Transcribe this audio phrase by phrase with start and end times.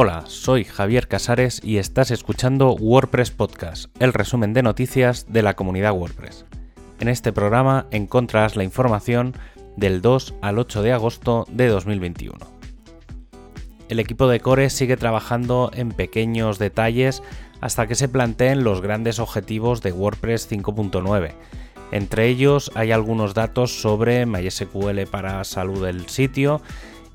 [0.00, 5.56] Hola, soy Javier Casares y estás escuchando WordPress Podcast, el resumen de noticias de la
[5.56, 6.44] comunidad WordPress.
[7.00, 9.34] En este programa encontrarás la información
[9.76, 12.38] del 2 al 8 de agosto de 2021.
[13.88, 17.24] El equipo de Core sigue trabajando en pequeños detalles
[17.60, 21.32] hasta que se planteen los grandes objetivos de WordPress 5.9.
[21.90, 26.62] Entre ellos hay algunos datos sobre MySQL para salud del sitio,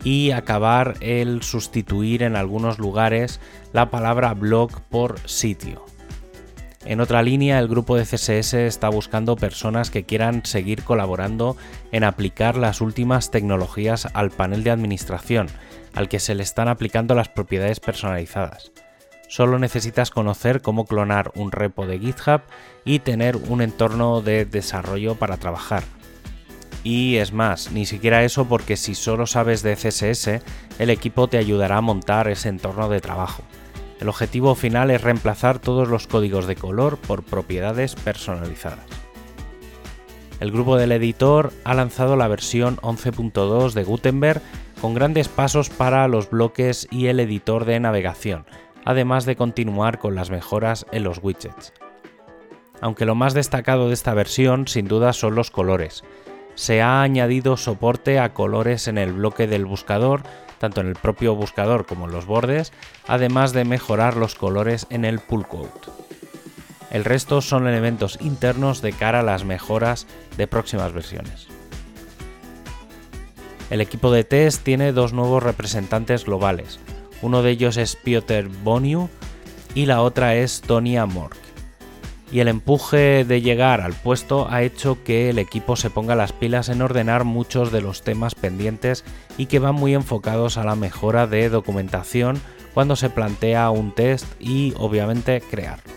[0.03, 3.39] y acabar el sustituir en algunos lugares
[3.71, 5.85] la palabra blog por sitio.
[6.85, 11.55] En otra línea, el grupo de CSS está buscando personas que quieran seguir colaborando
[11.93, 15.47] en aplicar las últimas tecnologías al panel de administración,
[15.93, 18.73] al que se le están aplicando las propiedades personalizadas.
[19.29, 22.41] Solo necesitas conocer cómo clonar un repo de GitHub
[22.83, 25.83] y tener un entorno de desarrollo para trabajar.
[26.83, 30.41] Y es más, ni siquiera eso porque si solo sabes de CSS,
[30.79, 33.43] el equipo te ayudará a montar ese entorno de trabajo.
[34.01, 38.85] El objetivo final es reemplazar todos los códigos de color por propiedades personalizadas.
[40.41, 44.41] El grupo del editor ha lanzado la versión 11.2 de Gutenberg
[44.81, 48.45] con grandes pasos para los bloques y el editor de navegación,
[48.83, 51.71] además de continuar con las mejoras en los widgets.
[52.81, 56.03] Aunque lo más destacado de esta versión sin duda son los colores,
[56.55, 60.23] se ha añadido soporte a colores en el bloque del buscador,
[60.59, 62.71] tanto en el propio buscador como en los bordes,
[63.07, 65.45] además de mejorar los colores en el pull.
[66.91, 71.47] El resto son elementos internos de cara a las mejoras de próximas versiones.
[73.69, 76.79] El equipo de test tiene dos nuevos representantes globales.
[77.21, 79.09] Uno de ellos es Piotr Boniu
[79.73, 81.42] y la otra es Tonia Mork
[82.33, 86.33] y el empuje de llegar al puesto ha hecho que el equipo se ponga las
[86.33, 89.05] pilas en ordenar muchos de los temas pendientes
[89.37, 92.41] y que van muy enfocados a la mejora de documentación
[92.73, 95.93] cuando se plantea un test y obviamente crearlo.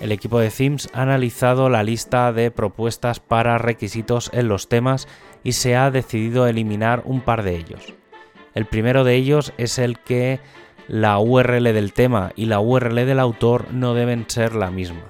[0.00, 5.06] El equipo de Themes ha analizado la lista de propuestas para requisitos en los temas
[5.44, 7.94] y se ha decidido eliminar un par de ellos.
[8.54, 10.40] El primero de ellos es el que
[10.88, 15.04] la URL del tema y la URL del autor no deben ser la misma.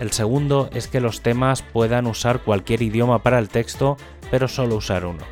[0.00, 3.96] El segundo es que los temas puedan usar cualquier idioma para el texto,
[4.32, 5.22] pero solo usar uno.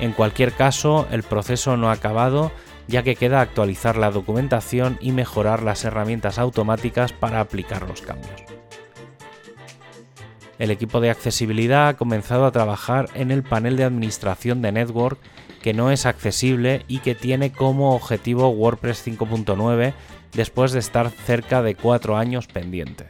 [0.00, 2.50] En cualquier caso, el proceso no ha acabado,
[2.88, 8.42] ya que queda actualizar la documentación y mejorar las herramientas automáticas para aplicar los cambios.
[10.58, 15.18] El equipo de accesibilidad ha comenzado a trabajar en el panel de administración de Network
[15.62, 19.92] que no es accesible y que tiene como objetivo WordPress 5.9
[20.32, 23.06] después de estar cerca de 4 años pendiente.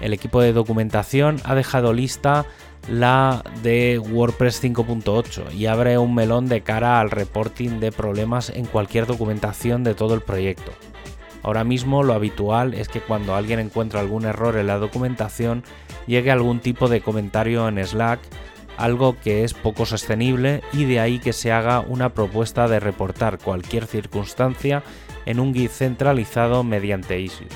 [0.00, 2.46] El equipo de documentación ha dejado lista
[2.88, 8.66] la de WordPress 5.8 y abre un melón de cara al reporting de problemas en
[8.66, 10.72] cualquier documentación de todo el proyecto.
[11.42, 15.64] Ahora mismo lo habitual es que cuando alguien encuentra algún error en la documentación
[16.06, 18.20] llegue algún tipo de comentario en Slack
[18.76, 23.38] algo que es poco sostenible y de ahí que se haga una propuesta de reportar
[23.38, 24.82] cualquier circunstancia
[25.24, 27.52] en un Git centralizado mediante Issues.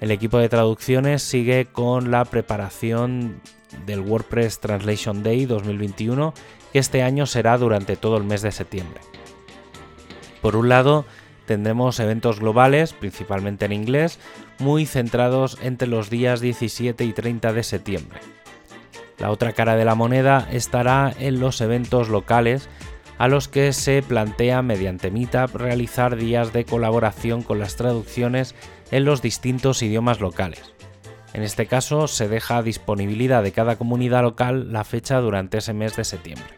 [0.00, 3.40] El equipo de traducciones sigue con la preparación
[3.84, 6.32] del WordPress Translation Day 2021,
[6.72, 9.00] que este año será durante todo el mes de septiembre.
[10.40, 11.04] Por un lado,
[11.44, 14.18] tendremos eventos globales, principalmente en inglés,
[14.58, 18.20] muy centrados entre los días 17 y 30 de septiembre.
[19.20, 22.68] La otra cara de la moneda estará en los eventos locales
[23.18, 28.54] a los que se plantea mediante Meetup realizar días de colaboración con las traducciones
[28.90, 30.72] en los distintos idiomas locales.
[31.34, 35.74] En este caso se deja a disponibilidad de cada comunidad local la fecha durante ese
[35.74, 36.54] mes de septiembre.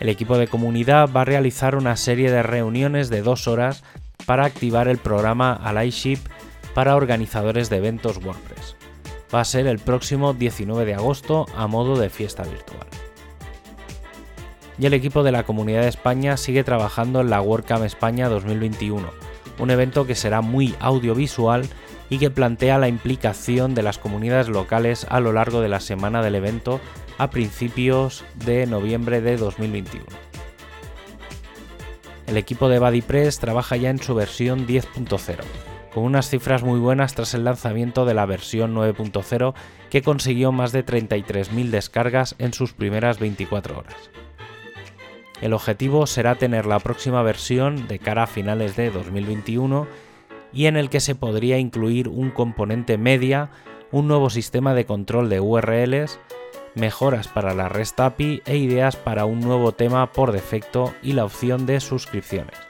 [0.00, 3.82] El equipo de comunidad va a realizar una serie de reuniones de dos horas
[4.26, 6.18] para activar el programa Allyship
[6.74, 8.76] para organizadores de eventos WordPress
[9.34, 12.86] va a ser el próximo 19 de agosto a modo de fiesta virtual.
[14.78, 19.10] Y el equipo de la Comunidad de España sigue trabajando en la WordCamp España 2021,
[19.58, 21.68] un evento que será muy audiovisual
[22.10, 26.22] y que plantea la implicación de las comunidades locales a lo largo de la semana
[26.22, 26.80] del evento
[27.18, 30.06] a principios de noviembre de 2021.
[32.28, 35.67] El equipo de BuddyPress trabaja ya en su versión 10.0
[35.98, 39.54] con unas cifras muy buenas tras el lanzamiento de la versión 9.0
[39.90, 43.96] que consiguió más de 33.000 descargas en sus primeras 24 horas.
[45.40, 49.88] El objetivo será tener la próxima versión de cara a finales de 2021
[50.52, 53.50] y en el que se podría incluir un componente media,
[53.90, 56.20] un nuevo sistema de control de URLs
[56.76, 61.24] mejoras para la REST API e ideas para un nuevo tema por defecto y la
[61.24, 62.67] opción de suscripciones.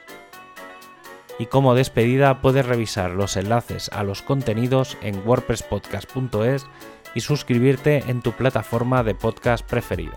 [1.39, 6.67] Y como despedida puedes revisar los enlaces a los contenidos en wordpresspodcast.es
[7.15, 10.13] y suscribirte en tu plataforma de podcast preferida.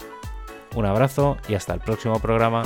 [0.74, 2.64] Un abrazo y hasta el próximo programa.